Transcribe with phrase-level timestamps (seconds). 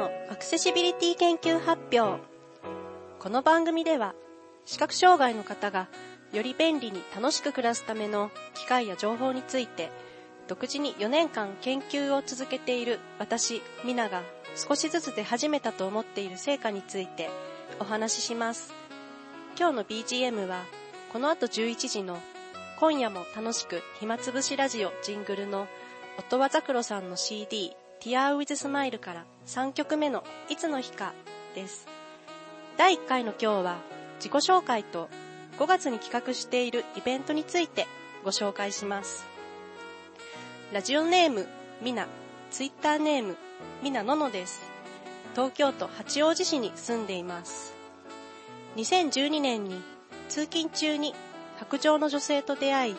[0.00, 2.22] のアクセシビリティ研究発表。
[3.18, 4.14] この番組では、
[4.64, 5.88] 視覚障害の方が
[6.32, 9.90] より便利に楽しく暮らすための機械や情報について、
[10.48, 14.22] 独自に4年間研究を続けている私、ミナが
[14.56, 17.28] 少しずつ出始めたと思っている成果について
[17.78, 18.72] お話しします。
[19.58, 20.64] 今日の BGM は、
[21.12, 22.18] この後11時の
[22.78, 25.68] 今夜も楽しく暇つぶしラジオジングルの
[26.18, 31.12] 音羽ザクロさんの CD Tear with Smile から3曲目のいつの日か
[31.54, 31.86] です。
[32.78, 33.76] 第1回の今日は
[34.16, 35.10] 自己紹介と
[35.58, 37.86] 5月に企画しているイベントについて
[38.24, 39.26] ご紹介します。
[40.72, 41.46] ラジオネーム、
[41.82, 42.06] みな、
[42.50, 43.36] ツイッターネーム、
[43.82, 44.62] みなののです。
[45.34, 47.74] 東京都八王子市に住んでいます。
[48.76, 49.82] 2012年に
[50.30, 51.14] 通勤中に
[51.58, 52.96] 白状の女性と出会い、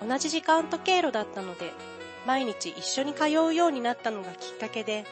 [0.00, 1.72] 同じ時間と経路だったので、
[2.26, 5.04] 毎日一緒に通うようになったのがきっかけで、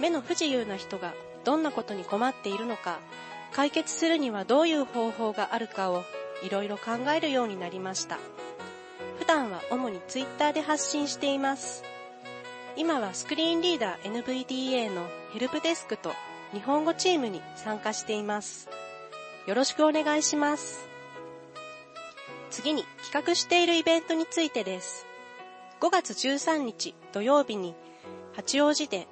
[0.00, 2.98] 目の不自由な人がどんなことに困っているのか、
[3.52, 6.04] 解決するにはどういう方法があるかを
[6.42, 8.18] いろいろ考えるようになりました。
[9.18, 11.84] 普段は主に Twitter で発信しています。
[12.76, 16.12] 今はスクリーンリーダー NVDA のヘルプデスクと
[16.52, 18.68] 日本語チームに参加しています。
[19.46, 20.88] よろしくお願いします。
[22.50, 25.06] 次に企画しているイベントについてです。
[25.82, 27.74] 5月13日土曜日に
[28.36, 29.08] 八王子で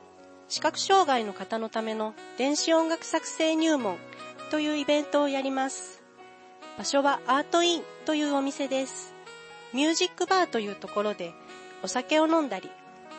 [0.46, 3.96] 視覚障害の方のための電子音楽作成入門
[4.52, 6.00] というイベントをやります。
[6.78, 9.14] 場所はアートインというお店です。
[9.74, 11.32] ミュージックバーというところで
[11.82, 12.70] お酒を飲んだり、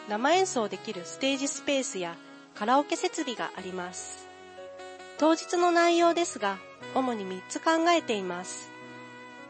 [0.08, 2.16] 生演奏できるステージスペースや
[2.56, 4.30] カラオケ設備があります。
[5.18, 6.58] 当日の内容ですが、
[6.96, 8.71] 主に3つ考えています。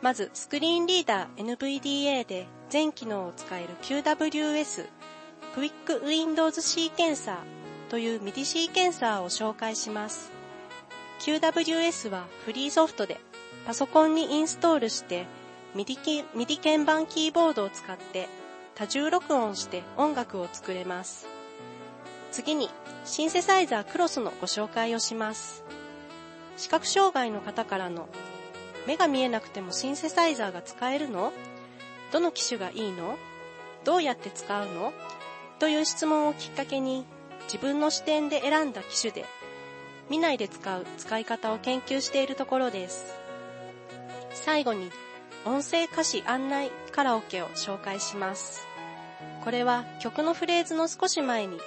[0.01, 4.87] まず、スクリーンリーダー NVDA で全機能を使える QWS、
[5.53, 7.35] クイック Windows シーケンサー
[7.91, 10.31] という MIDI シーケンサーを紹介します。
[11.19, 13.19] QWS はフリーソフトで
[13.67, 15.27] パソコンにインストールして
[15.75, 18.27] ミディミディ鍵盤キーボードを使って
[18.73, 21.27] 多重録音して音楽を作れます。
[22.31, 22.69] 次に
[23.05, 25.63] シンセサイザークロスのご紹介をします。
[26.57, 28.07] 視覚障害の方からの
[28.87, 31.31] 目が見えなくてもシンセサイザーが使えるの？
[32.11, 33.17] どの機種がいいの？
[33.83, 34.93] どうやって使うの？
[35.59, 37.05] という質問をきっかけに
[37.45, 39.25] 自分の視点で選んだ機種で
[40.09, 43.13] 見ないで使う使い方を研究しているところです。
[44.33, 44.91] 最後に
[45.45, 48.65] 音声歌詞案内カラオケを紹介します。
[49.43, 51.59] これは曲のフレーズの少し前に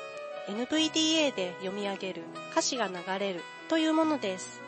[0.48, 2.22] NVDA で読み上げる
[2.52, 4.63] 歌詞が流れるというものです。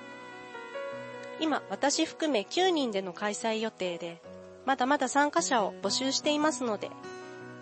[1.41, 4.21] 今私含め9人での開催予定で、
[4.65, 6.91] まだまだ参加者を募集していますので、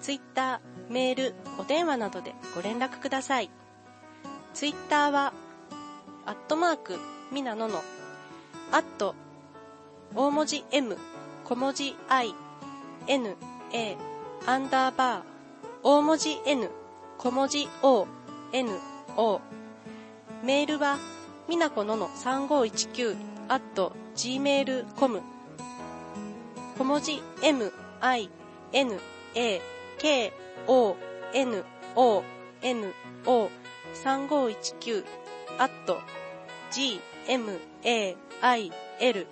[0.00, 3.50] Twitter、メール、お電話などでご連絡ください。
[4.54, 5.32] Twitter は、
[6.26, 6.98] アットマーク、
[7.32, 7.82] みなのの、
[8.70, 9.14] アット、
[10.14, 10.96] 大文字 M、
[11.44, 12.34] 小文字 i,
[13.06, 13.36] n,
[13.72, 13.96] a,
[14.46, 15.22] アンダーバー、
[15.82, 16.70] 大文字 n,
[17.18, 18.06] 小文字 o,
[18.52, 18.70] n,
[19.16, 19.40] o。
[20.42, 20.98] メールは、
[21.48, 23.16] みなこのの3519
[23.48, 23.62] at
[24.16, 25.22] gmail.com
[26.78, 28.28] 小文字 m, i,
[28.72, 28.98] n,
[29.34, 29.60] a,
[29.98, 30.32] k,
[30.66, 30.96] o,
[31.32, 32.24] n, o,
[32.62, 32.92] n,
[33.26, 33.48] o
[33.94, 35.04] 3519
[35.58, 35.70] at
[36.72, 39.26] g, m, a, i, l,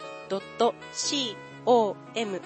[0.93, 1.37] c,
[1.67, 2.41] OM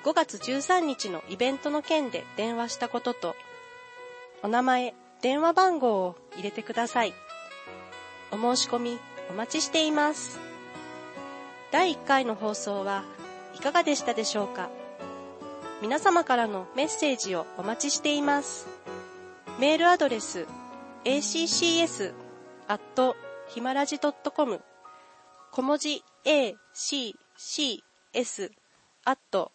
[0.04, 3.36] 5月13日のイベントの件で電話したことと、
[4.42, 7.14] お名前、電話番号を入れてください。
[8.32, 8.98] お申し込み
[9.30, 10.40] お待ちしています。
[11.70, 13.04] 第1回の放送は
[13.54, 14.68] いかがでしたでしょうか？
[15.80, 18.66] 皆様からのメッセージをお待ちしています。
[19.58, 20.46] メールアドレス
[21.04, 22.12] accs
[22.68, 23.16] アット
[23.48, 24.60] ひまらじ .com
[25.54, 27.84] 小文字 a, c, c,
[28.14, 28.50] s
[29.04, 29.52] アット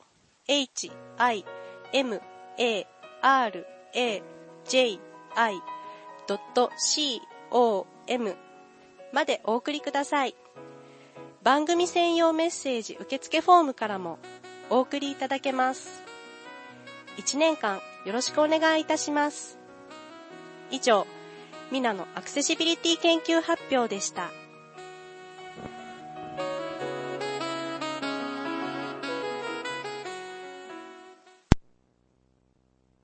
[0.48, 1.44] h, i,
[1.92, 2.22] m,
[2.60, 2.88] a,
[3.24, 3.66] r,
[3.96, 4.22] a,
[4.64, 5.00] j,
[5.34, 5.56] i,
[6.78, 8.36] c, o, m
[9.12, 10.36] までお送りください。
[11.42, 14.20] 番組専用メッセージ受付フォームからも
[14.70, 16.04] お送りいただけます。
[17.18, 19.58] 1年間よろしくお願いいたします。
[20.70, 21.08] 以上、
[21.72, 24.30] ミナのアクセシビリティ研究発表でした。